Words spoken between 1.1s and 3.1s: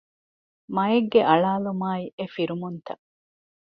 އަޅާލުމާއި އެ ފިރުމުންތައް